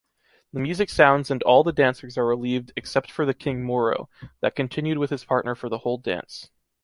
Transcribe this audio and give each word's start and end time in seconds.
The 0.51 0.59
music 0.59 0.89
sounds 0.89 1.29
and 1.29 1.43
all 1.43 1.63
the 1.63 1.71
dancers 1.71 2.17
are 2.17 2.25
relieved 2.25 2.73
except 2.75 3.15
the 3.15 3.33
King 3.35 3.63
Moro, 3.63 4.09
that 4.39 4.55
continued 4.55 4.97
with 4.97 5.11
his 5.11 5.23
partner 5.25 5.53
for 5.53 5.69
the 5.69 5.77
whole 5.77 5.99
dance. 5.99 6.49